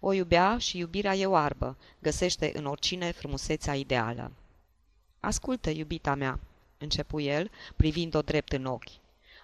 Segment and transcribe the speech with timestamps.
[0.00, 4.32] O iubea și iubirea e oarbă, găsește în oricine frumusețea ideală.
[5.20, 6.40] Ascultă, iubita mea,
[6.78, 8.90] începu el, privind-o drept în ochi.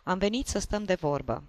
[0.03, 1.43] Am venit să stăm de vorbă.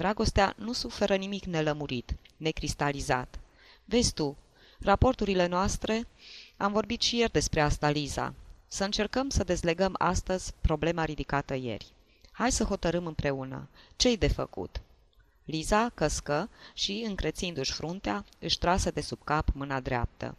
[0.00, 3.38] Dragostea nu suferă nimic nelămurit, necristalizat.
[3.84, 4.36] Vezi tu,
[4.78, 6.06] raporturile noastre,
[6.56, 8.34] am vorbit și ieri despre asta, Liza.
[8.66, 11.86] Să încercăm să dezlegăm astăzi problema ridicată ieri.
[12.32, 13.68] Hai să hotărâm împreună.
[13.96, 14.80] Ce-i de făcut?
[15.44, 20.36] Liza căscă și, încrețindu-și fruntea, își trase de sub cap mâna dreaptă.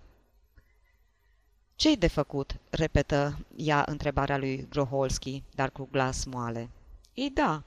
[1.75, 6.69] Ce-i de făcut?" repetă ea întrebarea lui Groholski, dar cu glas moale.
[7.13, 7.63] Ei da,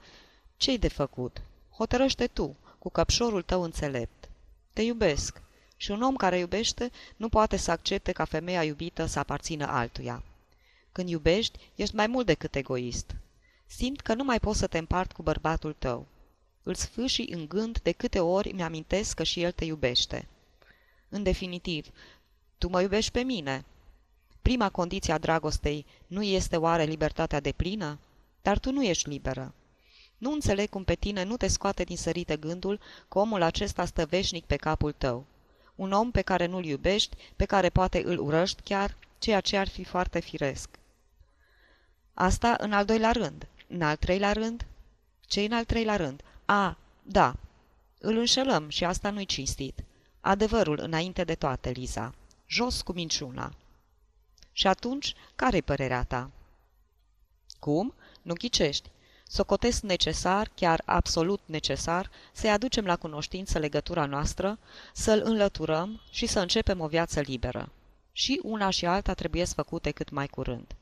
[0.57, 1.41] ce-i de făcut?
[1.77, 4.29] Hotărăște tu, cu căpșorul tău înțelept.
[4.73, 5.41] Te iubesc
[5.77, 10.23] și un om care iubește nu poate să accepte ca femeia iubită să aparțină altuia.
[10.91, 13.15] Când iubești, ești mai mult decât egoist.
[13.65, 16.05] Simt că nu mai poți să te împart cu bărbatul tău.
[16.63, 20.27] Îl sfâșii în gând de câte ori mi-amintesc că și el te iubește.
[21.09, 21.87] În definitiv,
[22.57, 23.65] tu mă iubești pe mine.
[24.41, 27.99] Prima condiție a dragostei nu este oare libertatea de plină?
[28.41, 29.53] Dar tu nu ești liberă.
[30.25, 34.05] Nu înțeleg cum pe tine nu te scoate din sărite gândul că omul acesta stă
[34.05, 35.25] veșnic pe capul tău.
[35.75, 39.67] Un om pe care nu-l iubești, pe care poate îl urăști chiar, ceea ce ar
[39.67, 40.69] fi foarte firesc.
[42.13, 43.47] Asta în al doilea rând.
[43.67, 44.65] În al treilea rând?
[45.25, 46.23] ce în al treilea rând?
[46.45, 47.35] A, da.
[47.99, 49.83] Îl înșelăm și asta nu-i cinstit.
[50.21, 52.13] Adevărul înainte de toate, Liza.
[52.47, 53.53] Jos cu minciuna.
[54.51, 56.29] Și atunci, care-i părerea ta?
[57.59, 57.93] Cum?
[58.21, 58.89] Nu ghicești.
[59.27, 64.57] Socotesc necesar, chiar absolut necesar, să-i aducem la cunoștință legătura noastră,
[64.93, 67.69] să-l înlăturăm și să începem o viață liberă.
[68.11, 70.75] Și una și alta trebuie făcute cât mai curând.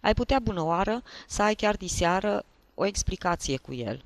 [0.00, 2.44] Ai putea bună oară să ai chiar diseară
[2.74, 4.04] o explicație cu el.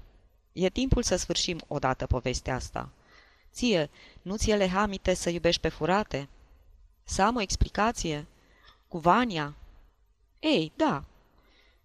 [0.52, 2.88] E timpul să sfârșim odată povestea asta.
[3.52, 3.90] Ție,
[4.22, 6.28] nu ți ele hamite să iubești pe furate?
[7.04, 8.26] Să am o explicație?
[8.88, 9.54] Cu Vania?
[10.40, 11.04] Ei, da.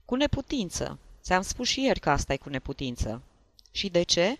[0.06, 1.00] Cu neputință.
[1.26, 3.22] Ți-am spus și ieri că asta e cu neputință.
[3.72, 4.40] Și de ce?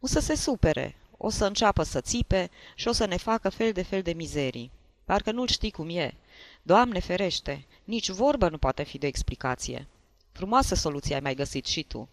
[0.00, 3.72] O să se supere, o să înceapă să țipe și o să ne facă fel
[3.72, 4.70] de fel de mizerii.
[5.04, 6.14] Parcă nu-l știi cum e.
[6.62, 9.86] Doamne ferește, nici vorbă nu poate fi de explicație.
[10.32, 12.08] Frumoasă soluție ai mai găsit și tu.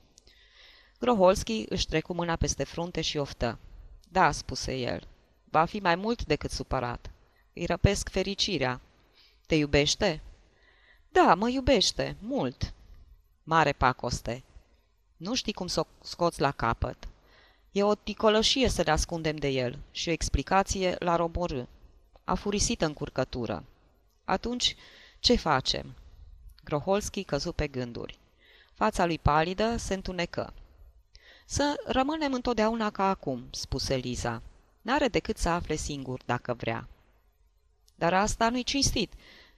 [1.00, 3.59] Groholski își trecu mâna peste frunte și oftă.
[4.09, 5.07] Da, spuse el,
[5.50, 7.11] va fi mai mult decât supărat.
[7.53, 8.81] Îi răpesc fericirea.
[9.46, 10.22] Te iubește?
[11.11, 12.73] Da, mă iubește, mult.
[13.47, 14.43] Mare pacoste.
[15.17, 17.07] Nu știi cum să o scoți la capăt.
[17.71, 21.63] E o ticolășie să ne ascundem de el și o explicație la roborâ.
[22.23, 23.63] A furisit în curcătură.
[24.23, 24.75] Atunci,
[25.19, 25.95] ce facem?
[26.63, 28.19] Groholski căzu pe gânduri.
[28.73, 30.53] Fața lui palidă se întunecă.
[31.45, 34.41] Să rămânem întotdeauna ca acum, spuse Liza.
[34.81, 36.87] N-are decât să afle singur, dacă vrea.
[37.95, 39.13] Dar asta nu-i cinstit.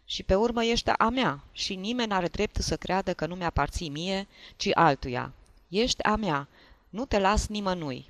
[0.10, 3.90] Și pe urmă ești a mea și nimeni n-are dreptul să creadă că nu mi-aparții
[3.90, 5.34] mie, ci altuia.
[5.68, 6.48] Ești a mea,
[6.90, 8.10] nu te las nimănui.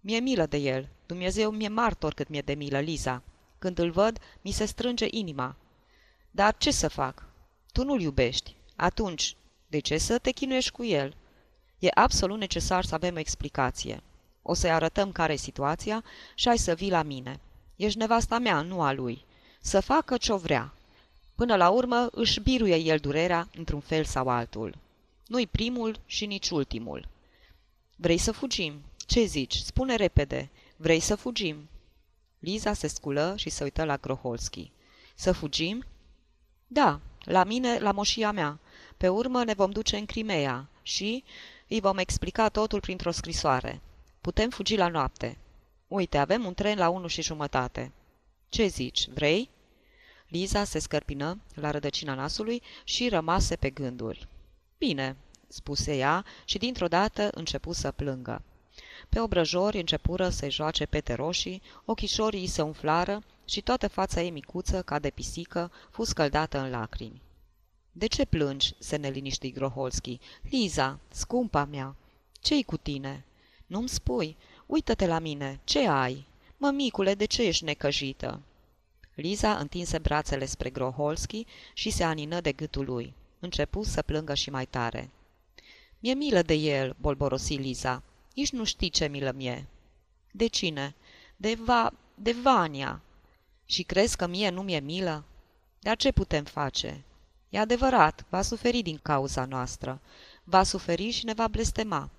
[0.00, 3.22] Mi-e milă de el, Dumnezeu mi-e martor cât mi-e de milă, Liza.
[3.58, 5.56] Când îl văd, mi se strânge inima.
[6.30, 7.24] Dar ce să fac?
[7.72, 8.56] Tu nu-l iubești.
[8.76, 11.16] Atunci, de ce să te chinuiești cu el?
[11.78, 14.02] E absolut necesar să avem o explicație.
[14.42, 16.04] O să-i arătăm care e situația
[16.34, 17.40] și ai să vii la mine.
[17.76, 19.24] Ești nevasta mea, nu a lui.
[19.60, 20.75] Să facă ce-o vrea.
[21.36, 24.78] Până la urmă își biruie el durerea într-un fel sau altul.
[25.26, 27.08] Nu-i primul și nici ultimul.
[27.96, 28.82] Vrei să fugim?
[29.06, 29.54] Ce zici?
[29.54, 30.50] Spune repede.
[30.76, 31.68] Vrei să fugim?
[32.38, 34.70] Liza se sculă și se uită la Groholski.
[35.14, 35.84] Să fugim?
[36.66, 38.58] Da, la mine, la moșia mea.
[38.96, 41.24] Pe urmă ne vom duce în Crimea și
[41.68, 43.80] îi vom explica totul printr-o scrisoare.
[44.20, 45.38] Putem fugi la noapte.
[45.88, 47.92] Uite, avem un tren la unu și jumătate.
[48.48, 49.50] Ce zici, vrei?
[50.28, 54.28] Liza se scărpină la rădăcina nasului și rămase pe gânduri.
[54.78, 55.16] Bine,
[55.48, 58.42] spuse ea și dintr-o dată începu să plângă.
[59.08, 64.30] Pe obrăjori începură să-i joace pete roșii, ochișorii îi se umflară și toată fața ei
[64.30, 67.22] micuță, ca de pisică, fu scăldată în lacrimi.
[67.92, 70.20] De ce plângi?" se neliniști Groholski.
[70.50, 71.96] Liza, scumpa mea,
[72.40, 73.24] ce-i cu tine?"
[73.66, 74.36] Nu-mi spui.
[74.66, 75.60] Uită-te la mine.
[75.64, 76.26] Ce ai?"
[76.56, 78.40] Mămicule, de ce ești necăjită?"
[79.16, 83.14] Liza întinse brațele spre Groholski și se anină de gâtul lui.
[83.38, 85.10] Începu să plângă și mai tare.
[85.98, 88.02] Mi-e milă de el," bolborosi Liza.
[88.34, 89.66] Nici nu știi ce milă mie."
[90.30, 90.94] De cine?"
[91.36, 91.92] De va...
[92.14, 93.00] de Vania."
[93.64, 95.24] Și crezi că mie nu mi-e milă?"
[95.80, 97.04] Dar ce putem face?"
[97.48, 100.00] E adevărat, va suferi din cauza noastră.
[100.44, 102.10] Va suferi și ne va blestema.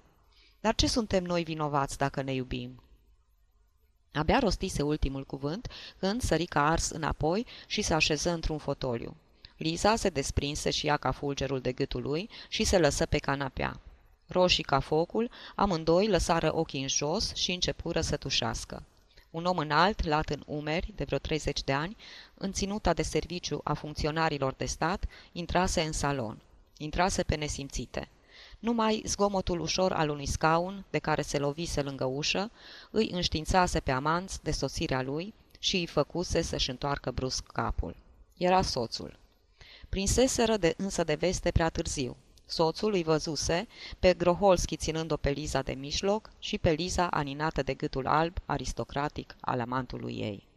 [0.60, 2.82] Dar ce suntem noi vinovați dacă ne iubim?"
[4.14, 5.68] Abia rostise ultimul cuvânt
[6.00, 9.16] când sări ca ars înapoi și se așeză într-un fotoliu.
[9.58, 13.80] Liza se desprinse și ea ca fulgerul de gâtul lui și se lăsă pe canapea.
[14.28, 18.84] Roșii ca focul, amândoi lăsară ochii în jos și începură să tușească.
[19.30, 21.96] Un om înalt, lat în umeri, de vreo 30 de ani,
[22.34, 26.42] în ținuta de serviciu a funcționarilor de stat, intrase în salon.
[26.78, 28.08] Intrase pe nesimțite.
[28.60, 32.52] Numai zgomotul ușor al unui scaun, de care se lovise lângă ușă,
[32.92, 37.96] îi înștiințase pe amanți de sosirea lui și îi făcuse să-și întoarcă brusc capul.
[38.38, 39.20] Era soțul.
[39.90, 42.16] Prinseseră de, însă de veste prea târziu.
[42.46, 43.68] Soțul îi văzuse
[44.00, 49.36] pe Groholski ținând-o pe Liza de mijloc și pe Liza aninată de gâtul alb, aristocratic,
[49.40, 50.48] al amantului ei.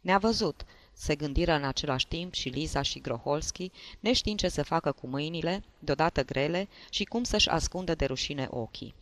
[0.00, 4.92] Ne-a văzut, se gândiră în același timp și Liza și Groholski, neștiind ce să facă
[4.92, 8.94] cu mâinile, deodată grele, și cum să-și ascundă de rușine ochii.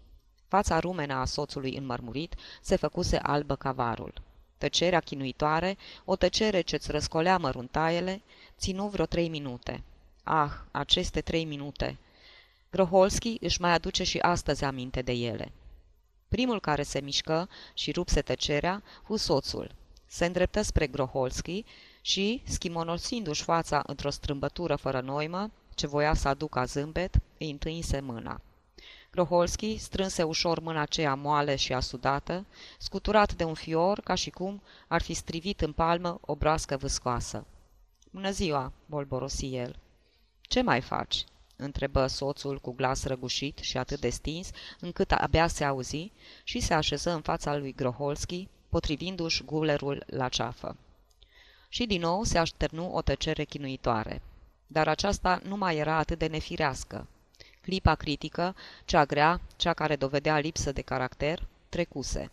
[0.48, 4.12] Fața rumenă a soțului înmărmurit se făcuse albă ca varul.
[4.58, 8.22] Tăcerea chinuitoare, o tăcere ce-ți răscolea măruntaiele,
[8.58, 9.82] ținu vreo trei minute.
[10.22, 11.98] Ah, aceste trei minute!
[12.70, 15.52] Groholski își mai aduce și astăzi aminte de ele.
[16.28, 19.74] Primul care se mișcă și rupse tăcerea fu soțul.
[20.12, 21.64] Se îndreptă spre Groholski
[22.00, 28.40] și, schimonosindu-și fața într-o strâmbătură fără noimă, ce voia să aducă zâmbet, îi întâinse mâna.
[29.10, 32.46] Groholski strânse ușor mâna aceea moale și asudată,
[32.78, 37.46] scuturat de un fior, ca și cum ar fi strivit în palmă o broască vâscoasă.
[38.10, 39.76] Bună ziua!" bolborosi el.
[40.40, 41.24] Ce mai faci?"
[41.56, 46.12] întrebă soțul cu glas răgușit și atât de stins, încât abia se auzi,
[46.44, 50.76] și se așeză în fața lui Groholski, potrivindu-și gulerul la ceafă.
[51.68, 54.22] Și din nou se așternu o tăcere chinuitoare.
[54.66, 57.06] Dar aceasta nu mai era atât de nefirească.
[57.60, 58.54] Clipa critică,
[58.84, 62.30] cea grea, cea care dovedea lipsă de caracter, trecuse.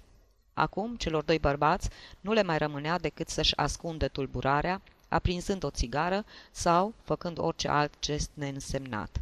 [0.53, 1.89] Acum, celor doi bărbați
[2.21, 7.93] nu le mai rămânea decât să-și ascundă tulburarea, aprinzând o țigară sau făcând orice alt
[7.99, 9.21] gest neînsemnat.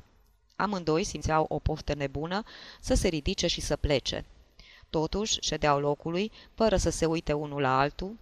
[0.56, 2.44] Amândoi simțeau o poftă nebună
[2.80, 4.26] să se ridice și să plece.
[4.96, 8.18] Totuși, ședeau locului, fără să se uite unul la altul,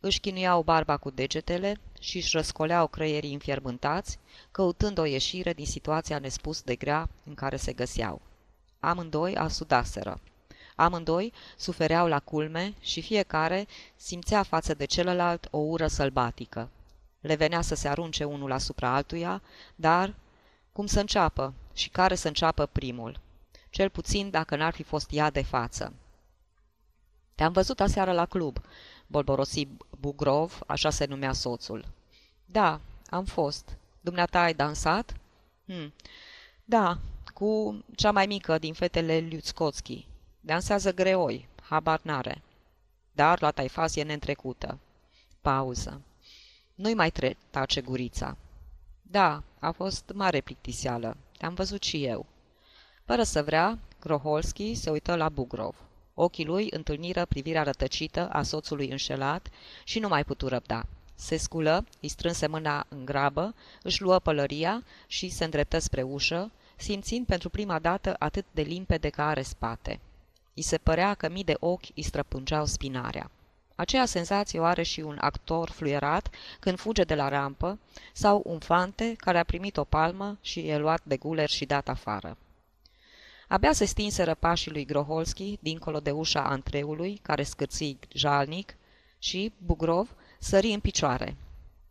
[0.00, 4.18] își chinuiau barba cu degetele și își răscoleau creierii înfierbântați,
[4.50, 8.20] căutând o ieșire din situația nespus de grea în care se găseau.
[8.80, 10.20] Amândoi asudaseră.
[10.76, 13.66] Amândoi sufereau la culme și fiecare
[13.96, 16.70] simțea față de celălalt o ură sălbatică.
[17.20, 19.42] Le venea să se arunce unul asupra altuia,
[19.74, 20.14] dar
[20.72, 23.20] cum să înceapă și care să înceapă primul?
[23.70, 25.92] Cel puțin dacă n-ar fi fost ea de față.
[27.38, 28.60] Te-am văzut aseară la club,
[29.06, 29.68] bolborosi
[30.00, 31.84] Bugrov, așa se numea soțul.
[32.44, 32.80] Da,
[33.10, 33.76] am fost.
[34.00, 35.14] Dumneata ai dansat?
[35.66, 35.92] Hm.
[36.64, 36.98] Da,
[37.34, 40.06] cu cea mai mică din fetele Liuțcoțchi.
[40.40, 42.42] Dansează greoi, habar n-are.
[43.12, 44.78] Dar la taifas e neîntrecută.
[45.40, 46.00] Pauză.
[46.74, 48.36] Nu-i mai tre tace gurița.
[49.02, 51.16] Da, a fost mare plictiseală.
[51.36, 52.26] Te-am văzut și eu.
[53.04, 55.87] Fără să vrea, Kroholski se uită la Bugrov.
[56.20, 59.48] Ochii lui întâlniră privirea rătăcită a soțului înșelat
[59.84, 60.86] și nu mai putu răbda.
[61.14, 66.50] Se sculă, îi strânse mâna în grabă, își luă pălăria și se îndreptă spre ușă,
[66.76, 70.00] simțind pentru prima dată atât de limpede ca are spate.
[70.54, 73.30] I se părea că mii de ochi îi străpungeau spinarea.
[73.74, 77.78] Aceea senzație o are și un actor fluierat când fuge de la rampă
[78.12, 81.88] sau un fante care a primit o palmă și e luat de guler și dat
[81.88, 82.36] afară.
[83.48, 88.76] Abia se stinseră pașii lui Groholski dincolo de ușa antreului, care scârții jalnic,
[89.18, 91.36] și Bugrov sări în picioare.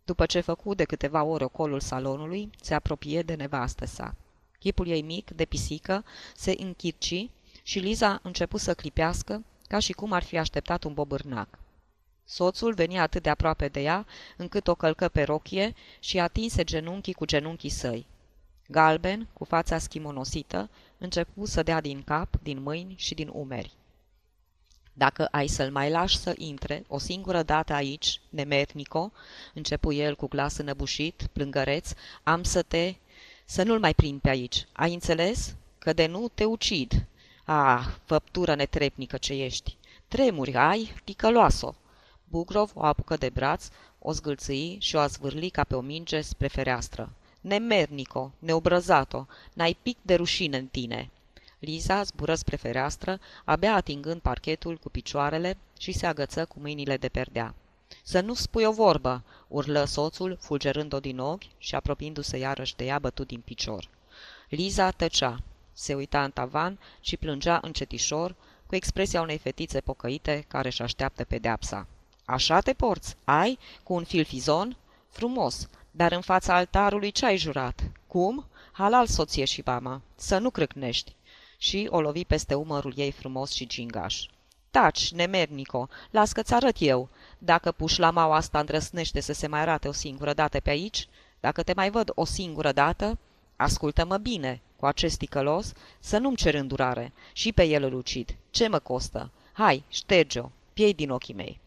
[0.04, 4.14] După ce făcu de câteva ore ocolul salonului, se apropie de nevastă sa.
[4.58, 7.30] Chipul ei mic, de pisică, se închirci
[7.62, 11.48] și Liza început să clipească, ca și cum ar fi așteptat un bobârnac.
[12.24, 17.12] Soțul venia atât de aproape de ea, încât o călcă pe rochie și atinse genunchii
[17.12, 18.06] cu genunchii săi.
[18.68, 23.72] Galben, cu fața schimonosită, începu să dea din cap, din mâini și din umeri.
[24.92, 29.12] Dacă ai să-l mai lași să intre o singură dată aici, nemernico,
[29.54, 31.90] începu el cu glas înăbușit, plângăreț,
[32.22, 32.94] am să te...
[33.44, 34.66] să nu-l mai prind pe aici.
[34.72, 35.54] Ai înțeles?
[35.78, 37.06] Că de nu te ucid.
[37.44, 39.76] Ah, făptură netrepnică ce ești.
[40.08, 41.74] Tremuri ai, ticăloasă.
[42.24, 46.46] Bugrov o apucă de braț, o zgâlțâi și o azvârli ca pe o minge spre
[46.46, 47.12] fereastră.
[47.48, 51.10] Nemernico, neobrăzato, n-ai pic de rușine în tine.
[51.58, 57.08] Liza zbură spre fereastră, abia atingând parchetul cu picioarele și se agăță cu mâinile de
[57.08, 57.54] perdea.
[58.02, 62.98] Să nu spui o vorbă!" urlă soțul, fulgerând-o din ochi și apropiindu-se iarăși de ea
[62.98, 63.88] bătut din picior.
[64.48, 65.42] Liza tăcea.
[65.72, 68.34] Se uita în tavan și plângea încetișor,
[68.66, 71.86] cu expresia unei fetițe pocăite care își așteaptă pedeapsa.
[72.24, 73.16] Așa te porți?
[73.24, 73.58] Ai?
[73.82, 74.76] Cu un filfizon?
[75.10, 77.90] Frumos, dar în fața altarului ce ai jurat?
[78.06, 78.46] Cum?
[78.72, 81.14] Halal soție și mama, să nu crâcnești.
[81.58, 84.26] Și o lovi peste umărul ei frumos și gingaș.
[84.70, 87.08] Taci, nemernico, las că-ți arăt eu.
[87.38, 87.74] Dacă
[88.12, 91.08] maua asta îndrăsnește să se mai arate o singură dată pe aici,
[91.40, 93.18] dacă te mai văd o singură dată,
[93.56, 97.12] ascultă-mă bine, cu acest ticălos, să nu-mi cer îndurare.
[97.32, 98.36] Și pe el îl ucid.
[98.50, 99.30] Ce mă costă?
[99.52, 101.60] Hai, șterge-o, piei din ochii mei.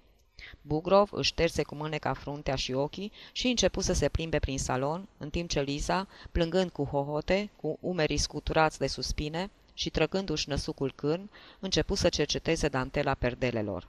[0.61, 5.07] Bugrov își șterse cu mâneca fruntea și ochii și începu să se plimbe prin salon,
[5.17, 10.91] în timp ce Liza, plângând cu hohote, cu umerii scuturați de suspine și trăgându-și năsucul
[10.95, 11.29] cârn,
[11.59, 13.87] începu să cerceteze dantela perdelelor.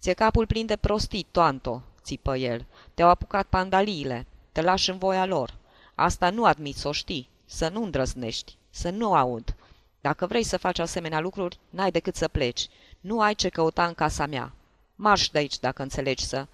[0.00, 2.66] Ție capul plin de prostii, toanto!" țipă el.
[2.94, 4.26] Te-au apucat pandaliile.
[4.52, 5.54] Te lași în voia lor.
[5.94, 7.28] Asta nu admit să o știi.
[7.44, 8.56] Să nu îndrăznești.
[8.70, 9.54] Să nu aud.
[10.00, 12.68] Dacă vrei să faci asemenea lucruri, n-ai decât să pleci.
[13.00, 14.52] Nu ai ce căuta în casa mea.
[14.96, 16.46] Marș de aici, dacă înțelegi să...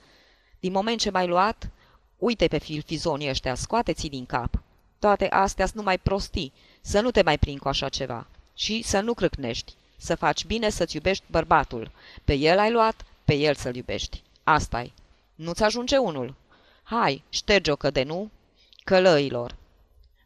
[0.61, 1.71] Din moment ce m-ai luat,
[2.19, 4.63] uite pe filfizonii ăștia, scoateți din cap.
[4.99, 8.27] Toate astea sunt numai prostii, să nu te mai prind cu așa ceva.
[8.55, 11.91] Și să nu crâcnești, să faci bine să-ți iubești bărbatul.
[12.25, 14.23] Pe el ai luat, pe el să-l iubești.
[14.45, 14.93] asta -i.
[15.35, 16.35] Nu-ți ajunge unul.
[16.83, 18.31] Hai, șterge-o că de nu,
[18.85, 19.57] călăilor.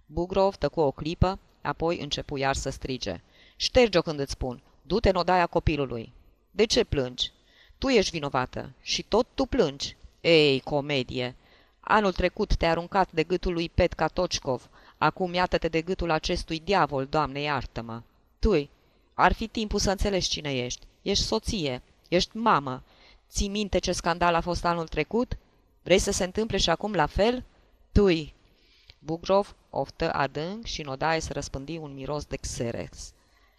[0.06, 3.20] Bugrov tăcu o clipă, apoi începu iar să strige.
[3.56, 6.12] Șterge-o când îți spun, du-te în odaia copilului.
[6.50, 7.32] De ce plângi?
[7.78, 9.96] Tu ești vinovată și tot tu plângi.
[10.20, 11.34] Ei, comedie!
[11.80, 14.68] Anul trecut te-a aruncat de gâtul lui Petca Tocicov.
[14.98, 18.02] Acum iată-te de gâtul acestui diavol, Doamne, iartă-mă.
[18.38, 18.68] Tu,
[19.14, 20.86] ar fi timpul să înțelegi cine ești.
[21.02, 22.82] Ești soție, ești mamă.
[23.30, 25.36] Ții minte ce scandal a fost anul trecut?
[25.82, 27.44] Vrei să se întâmple și acum la fel?
[27.92, 28.34] Tui!
[28.98, 33.12] Bugrov oftă adânc și în odaie se răspândi un miros de xerex.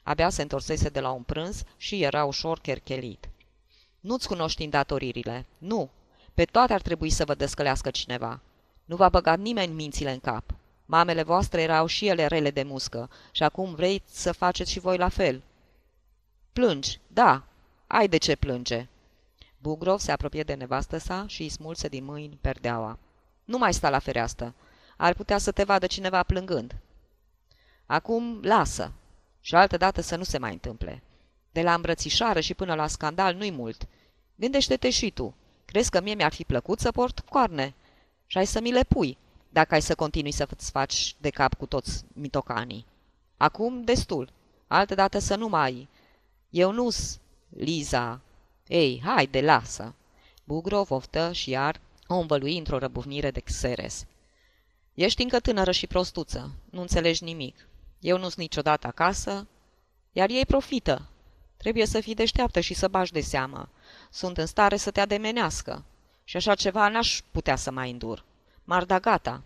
[0.04, 3.30] Abia se întorsese de la un prânz și era ușor cherchelit.
[4.08, 5.46] Nu-ți cunoști îndatoririle.
[5.58, 5.90] Nu.
[6.34, 8.40] Pe toate ar trebui să vă descălească cineva.
[8.86, 10.44] Nu v-a băgat nimeni mințile în cap.
[10.86, 14.98] Mamele voastre erau și ele rele de muscă și acum vrei să faceți și voi
[14.98, 15.42] la fel.
[16.54, 17.44] Plângi, da,
[17.88, 18.88] ai de ce plânge.
[19.58, 22.98] Bugrov se apropie de nevastă sa și îi smulse din mâini perdeaua.
[23.44, 24.54] Nu mai sta la fereastră.
[24.98, 26.76] Ar putea să te vadă cineva plângând.
[27.86, 28.92] Acum lasă.
[29.42, 31.02] Și altă dată să nu se mai întâmple.
[31.52, 33.88] De la îmbrățișară și până la scandal nu-i mult.
[34.40, 35.36] Gândește-te și tu.
[35.66, 37.74] Crezi că mie mi-ar fi plăcut să port coarne?
[38.26, 39.18] Și ai să mi le pui,
[39.50, 42.86] dacă ai să continui să-ți faci de cap cu toți mitocanii.
[43.38, 44.30] Acum, destul.
[44.68, 45.88] Altădată să nu mai...
[46.50, 47.20] Eu nu-s...
[47.50, 48.22] Liza...
[48.68, 49.96] Ei, hai de lasă!
[50.44, 54.06] Bugrov oftă și iar o învălui într-o răbuvnire de xeres.
[54.94, 57.68] Ești încă tânără și prostuță, nu înțelegi nimic.
[58.00, 59.48] Eu nu-s niciodată acasă,
[60.12, 61.10] iar ei profită,
[61.58, 63.70] Trebuie să fii deșteaptă și să bași de seamă.
[64.10, 65.84] Sunt în stare să te ademenească.
[66.24, 68.24] Și așa ceva n-aș putea să mai îndur.
[68.64, 69.42] M-ar da gata.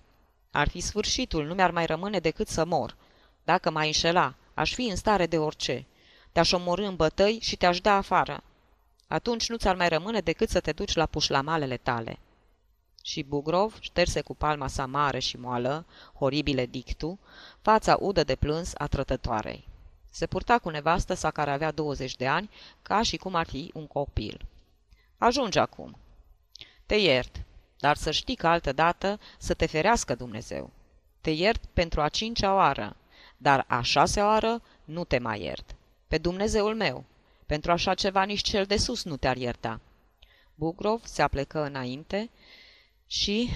[0.51, 2.95] Ar fi sfârșitul, nu mi-ar mai rămâne decât să mor.
[3.43, 5.85] Dacă m-ai înșela, aș fi în stare de orice.
[6.31, 8.43] Te-aș omorâ în bătăi și te-aș da afară.
[9.07, 12.19] Atunci nu ți-ar mai rămâne decât să te duci la pușlamalele tale.
[13.03, 15.85] Și Bugrov șterse cu palma sa mare și moală,
[16.17, 17.19] horibile dictu,
[17.61, 19.67] fața udă de plâns a trătătoarei.
[20.09, 22.49] Se purta cu nevastă sa care avea 20 de ani,
[22.81, 24.45] ca și cum ar fi un copil.
[25.21, 25.97] Ajunge acum.
[26.85, 27.41] Te iert,
[27.79, 30.69] dar să știi că altă dată să te ferească Dumnezeu.
[31.21, 32.95] Te iert pentru a cincea oară,
[33.37, 35.75] dar a șasea oară nu te mai iert.
[36.07, 37.03] Pe Dumnezeul meu,
[37.45, 39.79] pentru așa ceva nici cel de sus nu te-ar ierta.
[40.55, 42.29] Bugrov se aplecă înainte
[43.07, 43.49] și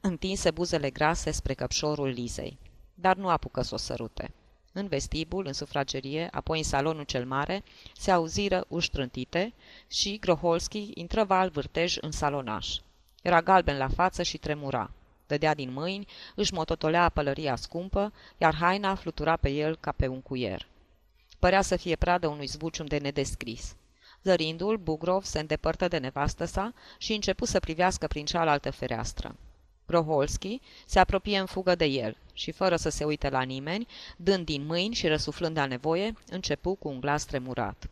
[0.00, 2.58] întinse buzele grase spre căpșorul Lizei,
[2.94, 4.34] dar nu apucă să o sărute.
[4.72, 7.64] În vestibul, în sufragerie, apoi în salonul cel mare,
[7.96, 9.52] se auziră uși trântite
[9.88, 12.76] și Groholski intră val vârtej în salonaș.
[13.22, 14.90] Era galben la față și tremura.
[15.26, 20.20] Dădea din mâini, își mototolea pălăria scumpă, iar haina flutura pe el ca pe un
[20.20, 20.66] cuier.
[21.38, 23.76] Părea să fie pradă unui zbucium de nedescris.
[24.22, 29.36] Zărindu-l, Bugrov se îndepărtă de nevastă sa și începu să privească prin cealaltă fereastră.
[29.90, 34.44] Groholski se apropie în fugă de el și, fără să se uite la nimeni, dând
[34.44, 37.90] din mâini și răsuflând la nevoie, începu cu un glas tremurat.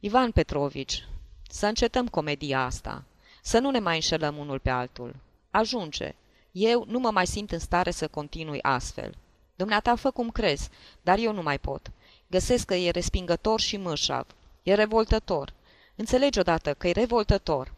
[0.00, 1.08] Ivan Petrovici,
[1.48, 3.04] să încetăm comedia asta,
[3.42, 5.16] să nu ne mai înșelăm unul pe altul.
[5.50, 6.14] Ajunge.
[6.52, 9.14] Eu nu mă mai simt în stare să continui astfel.
[9.56, 10.68] Dumneata fă cum crezi,
[11.02, 11.90] dar eu nu mai pot.
[12.26, 14.26] Găsesc că e respingător și mâșav.
[14.62, 15.52] E revoltător.
[15.94, 17.72] Înțelegi odată că e revoltător.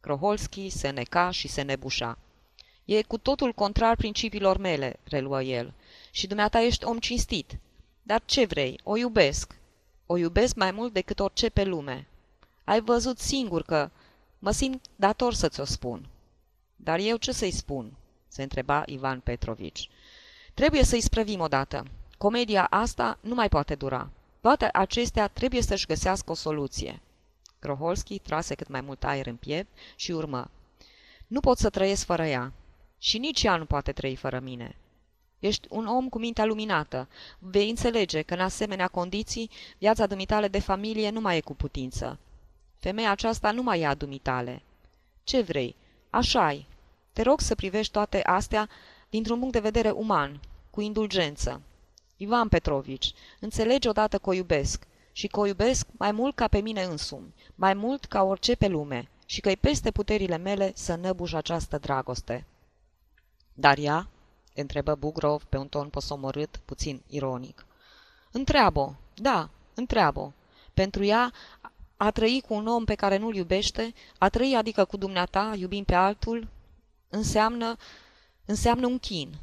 [0.00, 2.18] Kroholski se neca și se nebușa.
[2.96, 5.72] E cu totul contrar principiilor mele, reluă el.
[6.10, 7.58] Și dumneata ești om cinstit.
[8.02, 8.80] Dar ce vrei?
[8.82, 9.58] O iubesc.
[10.06, 12.06] O iubesc mai mult decât orice pe lume.
[12.64, 13.90] Ai văzut singur că...
[14.38, 16.08] Mă simt dator să ți-o spun.
[16.76, 17.92] Dar eu ce să-i spun?
[18.28, 19.88] se întreba Ivan Petrovici.
[20.54, 21.86] Trebuie să-i sprăvim odată.
[22.18, 24.10] Comedia asta nu mai poate dura.
[24.40, 27.00] Toate acestea trebuie să-și găsească o soluție.
[27.60, 30.50] Groholski trase cât mai mult aer în piept și urmă.
[31.26, 32.52] Nu pot să trăiesc fără ea.
[33.04, 34.76] Și nici ea nu poate trăi fără mine.
[35.38, 37.08] Ești un om cu mintea luminată.
[37.38, 42.18] Vei înțelege că în asemenea condiții viața dumitale de familie nu mai e cu putință.
[42.78, 44.62] Femeia aceasta nu mai e a dumitale.
[45.24, 45.76] Ce vrei?
[46.10, 46.66] Așa-i.
[47.12, 48.68] Te rog să privești toate astea
[49.10, 51.60] dintr-un punct de vedere uman, cu indulgență.
[52.16, 56.58] Ivan Petrovici, înțelegi odată că o iubesc și că o iubesc mai mult ca pe
[56.58, 61.32] mine însumi, mai mult ca orice pe lume și că-i peste puterile mele să năbuș
[61.32, 62.46] această dragoste.
[63.54, 64.08] Dar ea?
[64.54, 67.66] întrebă Bugrov pe un ton posomorât, puțin ironic.
[68.30, 70.32] Întreabă, da, întreabă.
[70.74, 71.32] Pentru ea,
[71.96, 75.86] a trăi cu un om pe care nu-l iubește, a trăi adică cu dumneata, iubind
[75.86, 76.48] pe altul,
[77.08, 77.76] înseamnă,
[78.44, 79.34] înseamnă un chin.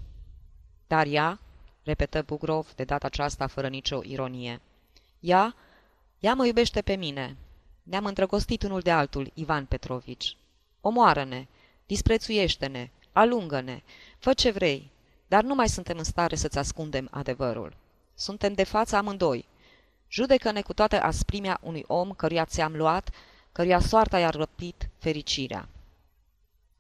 [0.88, 1.40] Dar ea,
[1.84, 4.62] repetă Bugrov de data aceasta fără nicio ironie,
[5.20, 5.56] ea,
[6.20, 7.38] ea mă iubește pe mine.
[7.84, 10.38] Ne-am îndrăgostit unul de altul, Ivan Petrovici.
[10.82, 11.48] Omoară-ne,
[11.86, 13.82] disprețuiește-ne, alungă-ne,
[14.18, 14.92] fă ce vrei,
[15.28, 17.76] dar nu mai suntem în stare să-ți ascundem adevărul.
[18.16, 19.48] Suntem de față amândoi.
[20.08, 23.10] Judecă-ne cu toată asprimea unui om căruia ți-am luat,
[23.52, 25.68] căruia soarta i-a răpit fericirea.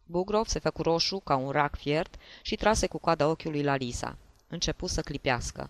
[0.05, 4.17] Bugrov se făcu roșu ca un rac fiert și trase cu coada ochiului la Lisa.
[4.47, 5.69] Începu să clipească.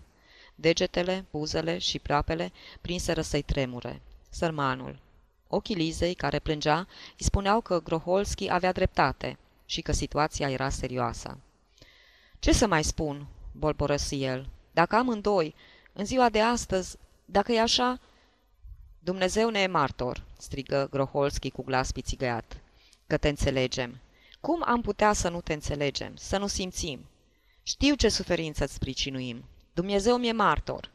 [0.54, 4.00] Degetele, buzele și pleoapele prinseră să-i tremure.
[4.28, 4.98] Sărmanul.
[5.48, 6.78] Ochii Lizei, care plângea,
[7.18, 9.38] îi spuneau că Groholski avea dreptate
[9.70, 11.38] și că situația era serioasă.
[12.38, 14.48] Ce să mai spun?" bolborăsi el.
[14.72, 15.54] Dacă amândoi,
[15.92, 18.00] în ziua de astăzi, dacă e așa...
[18.98, 22.56] Dumnezeu ne e martor, strigă Groholski cu glas pițigăiat,
[23.06, 24.00] că te înțelegem.
[24.40, 27.06] Cum am putea să nu te înțelegem, să nu simțim?
[27.62, 29.44] Știu ce suferință îți pricinuim.
[29.74, 30.90] Dumnezeu mi-e martor.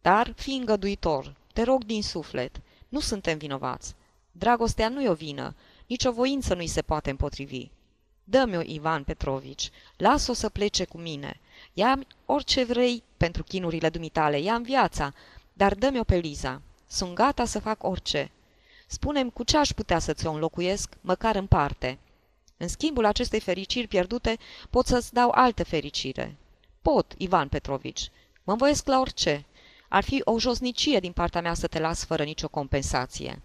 [0.00, 3.94] Dar fii îngăduitor, te rog din suflet, nu suntem vinovați.
[4.32, 5.54] Dragostea nu e o vină,
[5.86, 7.68] nici o voință nu-i se poate împotrivi.
[8.28, 11.40] Dă-mi-o, Ivan Petrovici, las-o să plece cu mine.
[11.72, 15.12] ia orice vrei pentru chinurile dumitale, ia-mi viața,
[15.52, 16.62] dar dă-mi-o pe Liza.
[16.86, 18.30] Sunt gata să fac orice.
[18.86, 21.98] Spunem cu ce aș putea să ți-o înlocuiesc, măcar în parte.
[22.56, 24.38] În schimbul acestei fericiri pierdute,
[24.70, 26.36] pot să-ți dau altă fericire.
[26.82, 28.10] Pot, Ivan Petrovici.
[28.44, 29.44] Mă învoiesc la orice.
[29.88, 33.42] Ar fi o josnicie din partea mea să te las fără nicio compensație.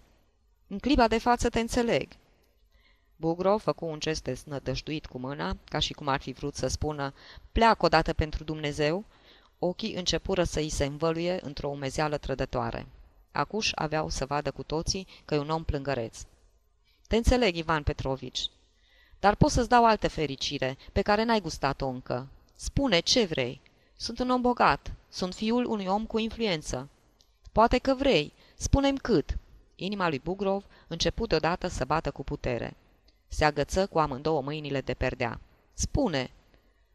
[0.68, 2.08] În clipa de față te înțeleg.
[3.22, 7.14] Bugro făcu un gest desnădăjduit cu mâna, ca și cum ar fi vrut să spună
[7.52, 9.04] pleacă odată pentru Dumnezeu,
[9.58, 12.86] ochii începură să îi se învăluie într-o umezeală trădătoare.
[13.32, 16.18] Acuș aveau să vadă cu toții că e un om plângăreț.
[17.08, 18.50] Te înțeleg, Ivan Petrovici,
[19.20, 22.28] dar pot să-ți dau altă fericire, pe care n-ai gustat-o încă.
[22.56, 23.60] Spune ce vrei.
[23.96, 24.92] Sunt un om bogat.
[25.08, 26.88] Sunt fiul unui om cu influență.
[27.52, 28.32] Poate că vrei.
[28.54, 29.36] Spunem cât.
[29.76, 32.76] Inima lui Bugrov început deodată să bată cu putere.
[33.32, 35.40] Se agăță cu amândouă mâinile de perdea.
[35.72, 36.30] Spune!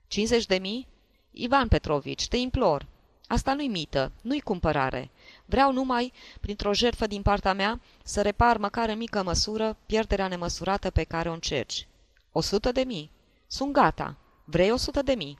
[0.08, 0.88] 50 de mii?
[1.32, 2.86] Ivan Petrovici, te implor!
[3.28, 5.10] Asta nu-i mită, nu-i cumpărare.
[5.46, 10.90] Vreau numai, printr-o jertfă din partea mea, să repar măcar în mică măsură pierderea nemăsurată
[10.90, 11.88] pe care o încerci.
[12.32, 13.12] O sută de mii.
[13.48, 14.16] Sunt gata.
[14.46, 15.40] Vrei o sută de mii?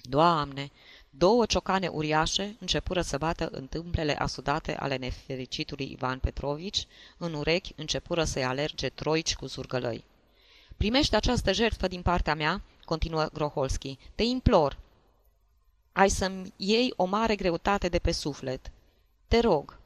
[0.00, 0.70] Doamne!
[1.16, 7.72] Două ciocane uriașe începură să bată în tâmplele asudate ale nefericitului Ivan Petrovici, în urechi
[7.76, 10.04] începură să-i alerge troici cu zurgălăi.
[10.76, 14.78] Primește această jertfă din partea mea, continuă Groholski, te implor.
[15.92, 18.70] Ai să-mi iei o mare greutate de pe suflet.
[19.28, 19.78] Te rog.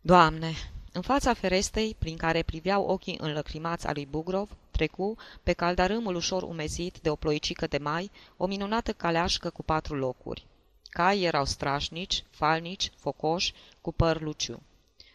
[0.00, 0.52] Doamne,
[0.92, 4.50] în fața ferestei, prin care priveau ochii înlăcrimați a lui Bugrov,
[4.82, 9.94] trecu, pe caldarâmul ușor umezit de o ploicică de mai, o minunată caleașcă cu patru
[9.94, 10.46] locuri.
[10.88, 14.62] Cai erau strașnici, falnici, focoși, cu păr luciu.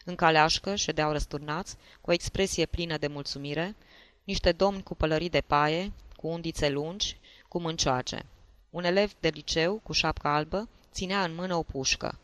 [0.05, 3.75] În caleașcă ședeau răsturnați, cu o expresie plină de mulțumire,
[4.23, 8.25] niște domni cu pălării de paie, cu undițe lungi, cu mâncioace.
[8.69, 12.19] Un elev de liceu, cu șapcă albă, ținea în mână o pușcă.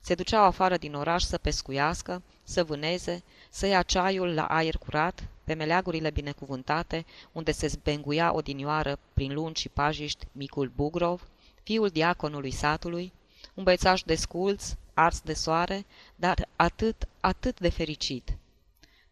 [0.00, 5.24] Se duceau afară din oraș să pescuiască, să vâneze, să ia ceaiul la aer curat,
[5.46, 11.28] pe meleagurile binecuvântate, unde se zbenguia odinioară prin lungi și pajiști micul Bugrov,
[11.62, 13.12] fiul diaconului satului,
[13.54, 18.36] un băiețaș desculț, ars de soare, dar atât, atât de fericit.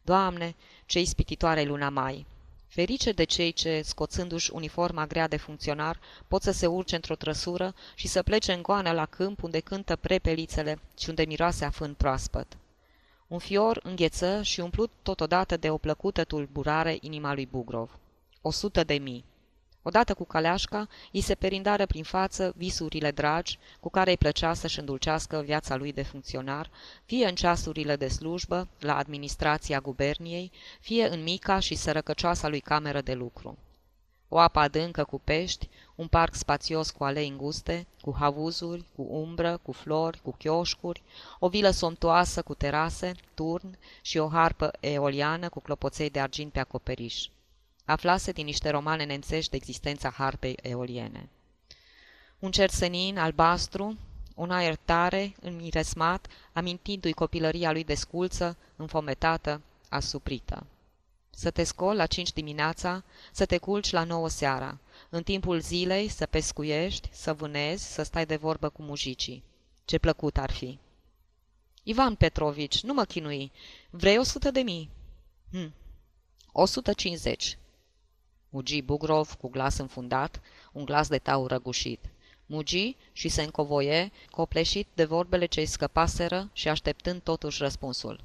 [0.03, 0.55] Doamne,
[0.87, 2.27] ce ispititoare luna mai!
[2.67, 7.75] Ferice de cei ce, scoțându-și uniforma grea de funcționar, pot să se urce într-o trăsură
[7.95, 12.57] și să plece în goană la câmp unde cântă prepelițele și unde miroase afânt proaspăt.
[13.35, 17.99] Un fior îngheță și umplut totodată de o plăcută tulburare inima lui Bugrov.
[18.41, 19.25] O sută de mii.
[19.83, 24.79] Odată cu caleașca, îi se perindară prin față visurile dragi cu care îi plăcea să-și
[24.79, 26.71] îndulcească viața lui de funcționar,
[27.05, 33.01] fie în ceasurile de slujbă, la administrația guberniei, fie în mica și sărăcăcioasa lui cameră
[33.01, 33.59] de lucru.
[34.29, 39.61] O apă adâncă cu pești, un parc spațios cu alei înguste, cu havuzuri, cu umbră,
[39.63, 41.03] cu flori, cu chioșcuri,
[41.39, 46.61] o vilă somtoasă cu terase, turn și o harpă eoliană cu clopoței de argint pe
[46.61, 47.27] acoperiș.
[47.85, 51.29] Aflase din niște romane nemțești de existența harpei eoliene.
[52.39, 53.97] Un cer senin, albastru,
[54.35, 60.67] un aer tare, înmiresmat, amintindu-i copilăria lui de sculță, înfometată, asuprită.
[61.35, 66.09] Să te scoli la cinci dimineața, să te culci la nouă seara, în timpul zilei
[66.09, 69.43] să pescuiești, să vânezi, să stai de vorbă cu mujicii.
[69.85, 70.79] Ce plăcut ar fi!
[71.83, 73.53] Ivan Petrovici, nu mă chinui.
[73.91, 74.91] Vrei o sută de mii?
[75.51, 75.75] Hm.
[76.53, 77.59] O sută cincizeci.
[78.49, 80.41] Mugi Bugrov cu glas înfundat,
[80.73, 82.11] un glas de taur răgușit.
[82.47, 88.25] Mugi și se încovoie, copleșit de vorbele ce-i scăpaseră și așteptând totuși răspunsul.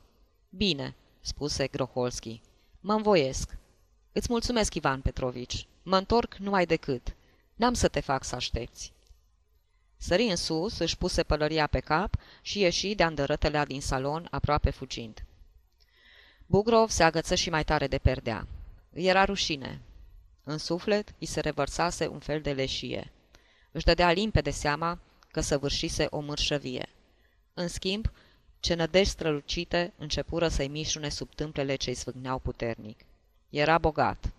[0.49, 2.41] Bine, spuse Groholski.
[2.79, 3.57] Mă învoiesc.
[4.11, 5.67] Îți mulțumesc, Ivan Petrovici.
[5.83, 7.15] Mă întorc numai decât.
[7.55, 8.93] N-am să te fac să aștepți.
[9.97, 14.69] Sări în sus, își puse pălăria pe cap și ieși de andărătelea din salon, aproape
[14.69, 15.23] fugind.
[16.45, 18.47] Bugrov se agăță și mai tare de perdea.
[18.91, 19.81] Îi era rușine.
[20.43, 23.11] În suflet îi se revărsase un fel de leșie.
[23.71, 24.99] Își dădea limpede seama
[25.31, 26.89] că săvârșise o mârșăvie.
[27.53, 28.11] În schimb,
[28.59, 32.99] ce nădejdi strălucite începură să-i mișune sub tâmplele ce-i sfâgneau puternic.
[33.49, 34.31] Era bogat.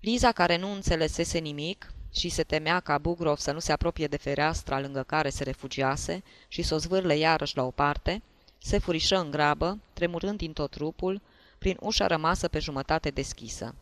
[0.00, 4.16] Liza, care nu înțelesese nimic și se temea ca Bugrov să nu se apropie de
[4.16, 8.22] fereastra lângă care se refugiase și să o zvârle iarăși la o parte,
[8.58, 11.20] se furișă în grabă, tremurând din tot trupul,
[11.58, 13.74] prin ușa rămasă pe jumătate deschisă.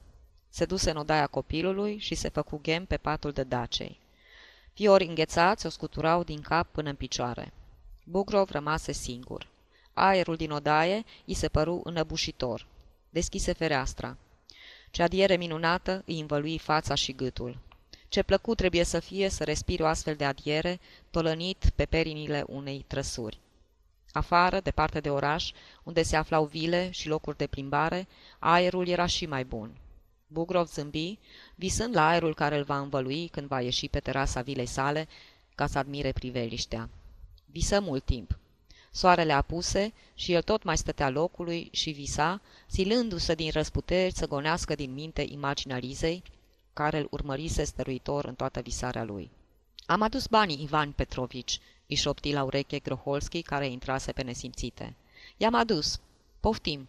[0.49, 4.01] Se duse în odaia copilului și se făcu ghem pe patul de dacei.
[4.73, 7.53] Fiori înghețați o scuturau din cap până în picioare.
[8.05, 9.47] Bugrov rămase singur.
[9.93, 12.67] Aerul din odaie îi se păru înăbușitor.
[13.11, 14.17] Deschise fereastra.
[14.91, 17.59] Ce adiere minunată îi învălui fața și gâtul.
[18.09, 22.85] Ce plăcut trebuie să fie să respiri o astfel de adiere, tolănit pe perinile unei
[22.87, 23.39] trăsuri.
[24.13, 28.09] Afară, departe de oraș, unde se aflau vile și locuri de plimbare,
[28.39, 29.77] aerul era și mai bun.
[30.27, 31.19] Bugrov zâmbi,
[31.55, 35.09] visând la aerul care îl va învălui când va ieși pe terasa vilei sale
[35.55, 36.89] ca să admire priveliștea.
[37.53, 38.39] Visă mult timp.
[38.91, 44.75] Soarele apuse și el tot mai stătea locului și visa, silându-se din răsputeri să gonească
[44.75, 46.23] din minte imaginea Lizei,
[46.73, 49.31] care îl urmărise stăruitor în toată visarea lui.
[49.87, 54.95] Am adus banii, Ivan Petrovici, îi șopti la ureche Groholski, care intrase pe nesimțite.
[55.37, 56.01] I-am adus.
[56.41, 56.89] Poftim.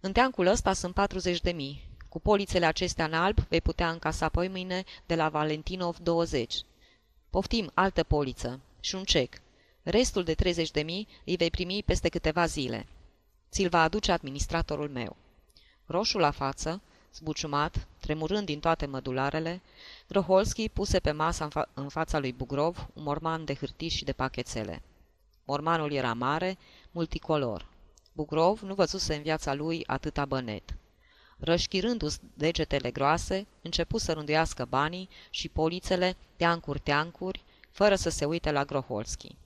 [0.00, 1.86] În teancul ăsta sunt 40 de mii.
[2.08, 6.54] Cu polițele acestea în alb vei putea încasa apoi mâine de la Valentinov 20.
[7.30, 9.40] Poftim altă poliță și un cec.
[9.90, 12.86] Restul de 30 de mii îi vei primi peste câteva zile.
[13.50, 15.16] Ți-l va aduce administratorul meu.
[15.86, 16.80] Roșu la față,
[17.14, 19.60] zbuciumat, tremurând din toate mădularele,
[20.08, 24.04] Groholski puse pe masă în, fa- în fața lui Bugrov un morman de hârtii și
[24.04, 24.82] de pachetele.
[25.44, 26.58] Mormanul era mare,
[26.90, 27.66] multicolor.
[28.12, 30.74] Bugrov nu văzuse în viața lui atâta bănet.
[31.38, 38.64] Rășchirându-și degetele groase, începu să rânduiască banii și polițele teancuri-teancuri, fără să se uite la
[38.64, 39.36] Groholski.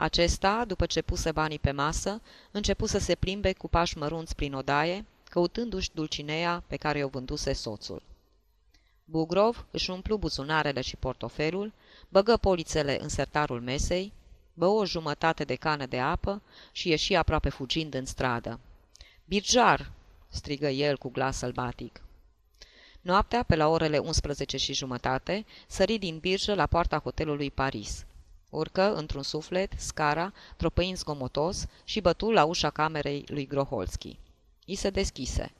[0.00, 4.54] Acesta, după ce puse banii pe masă, începu să se plimbe cu pași mărunți prin
[4.54, 8.02] odaie, căutându-și dulcinea pe care o vânduse soțul.
[9.04, 11.72] Bugrov își umplu buzunarele și portofelul,
[12.08, 14.12] băgă polițele în sertarul mesei,
[14.54, 18.60] bă o jumătate de cană de apă și ieși aproape fugind în stradă.
[19.24, 19.90] Birjar!"
[20.28, 22.00] strigă el cu glas sălbatic.
[23.00, 28.04] Noaptea, pe la orele 11 și jumătate, sări din birjă la poarta hotelului Paris.
[28.50, 34.18] Urcă într-un suflet, scara, tropăind zgomotos și bătu la ușa camerei lui Groholski.
[34.64, 35.52] I se deschise.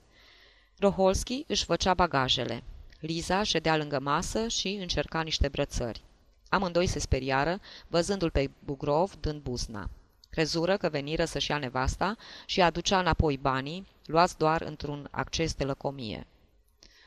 [0.79, 2.62] Groholski își făcea bagajele.
[3.00, 6.03] Liza ședea lângă masă și încerca niște brățări.
[6.48, 9.90] Amândoi se speriară, văzându-l pe Bugrov dând buzna.
[10.31, 15.64] Crezură că veniră să-și ia nevasta și aducea înapoi banii, luați doar într-un acces de
[15.64, 16.26] lăcomie.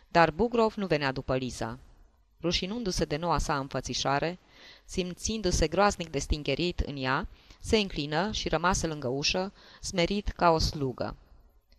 [0.08, 1.80] Dar Bugrov nu venea după Liza.
[2.42, 4.40] Rușinându-se de noua sa înfățișare,
[4.86, 7.28] simțindu-se groaznic de stingerit în ea,
[7.60, 11.16] se înclină și rămase lângă ușă, smerit ca o slugă.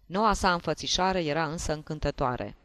[0.06, 2.56] Noua sa înfățișare era însă încântătoare.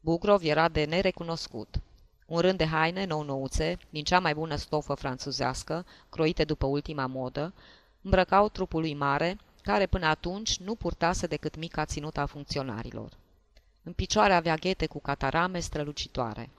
[0.00, 1.80] Bugrov era de nerecunoscut.
[2.26, 7.54] Un rând de haine nou-nouțe, din cea mai bună stofă franțuzească, croite după ultima modă,
[8.02, 13.12] îmbrăcau trupul lui mare, care până atunci nu purtase decât mica ținută a funcționarilor.
[13.82, 16.50] În picioare avea ghete cu catarame strălucitoare.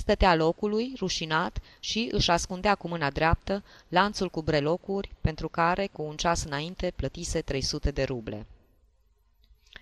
[0.00, 6.02] Stătea locului, rușinat, și își ascundea cu mâna dreaptă lanțul cu brelocuri, pentru care, cu
[6.02, 8.46] un ceas înainte, plătise 300 de ruble.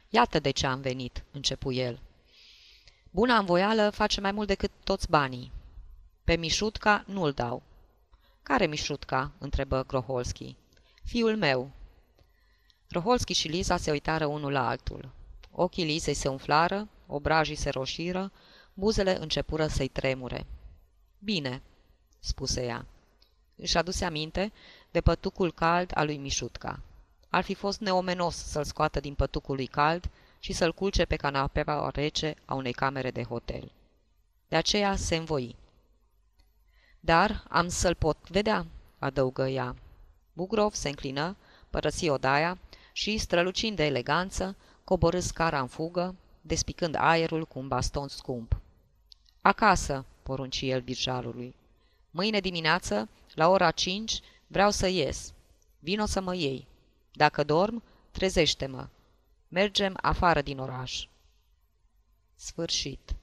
[0.09, 2.01] Iată de ce am venit, începu el.
[3.11, 5.53] Buna învoială face mai mult decât toți banii.
[6.25, 7.63] Pe Mișutca nu-l dau.
[8.43, 9.33] Care Mișutca?
[9.39, 10.57] întrebă Groholski.
[11.05, 11.71] Fiul meu.
[12.89, 15.11] Groholski și Liza se uitară unul la altul.
[15.51, 18.33] Ochii Lizei se umflară, obrajii se roșiră,
[18.79, 20.47] buzele începură să-i tremure.
[21.19, 21.63] Bine,
[22.19, 22.87] spuse ea.
[23.57, 24.53] Își aduse aminte
[24.91, 26.81] de pătucul cald al lui Mișutca.
[27.29, 31.91] Ar fi fost neomenos să-l scoată din pătucul lui cald și să-l culce pe canapea
[31.93, 33.73] rece a unei camere de hotel.
[34.49, 35.57] De aceea se învoi.
[37.01, 38.67] Dar am să-l pot vedea,
[38.99, 39.77] adăugă ea.
[40.33, 41.37] Bugrov se înclină,
[41.71, 42.59] părăsi odaia
[42.93, 48.57] și, strălucind de eleganță, coborâ scara în fugă, despicând aerul cu un baston scump.
[49.49, 51.55] Acasă, porunci el birjarului.
[52.11, 55.33] Mâine dimineață, la ora cinci, vreau să ies.
[55.79, 56.67] Vino să mă iei.
[57.13, 58.89] Dacă dorm, trezește-mă.
[59.49, 61.07] Mergem afară din oraș.
[62.35, 63.15] Sfârșit.